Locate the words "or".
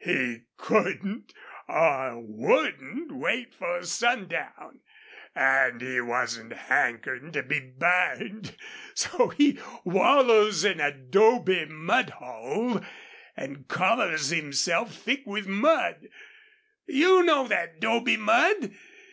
1.68-2.18